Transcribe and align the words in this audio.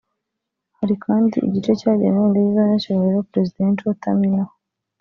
Hari 0.77 0.95
kandi 1.05 1.35
igice 1.47 1.71
cyagenewe 1.79 2.25
indege 2.29 2.49
z’abanyacyubahiro 2.53 3.27
(Presidential 3.31 3.91
Terminal) 4.03 4.49